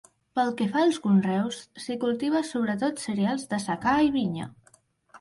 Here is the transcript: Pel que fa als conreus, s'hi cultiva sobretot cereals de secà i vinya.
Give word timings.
Pel 0.37 0.53
que 0.61 0.65
fa 0.71 0.79
als 0.85 0.97
conreus, 1.03 1.59
s'hi 1.85 1.99
cultiva 2.05 2.43
sobretot 2.55 3.07
cereals 3.07 3.49
de 3.55 3.65
secà 3.71 3.99
i 4.11 4.15
vinya. 4.21 4.53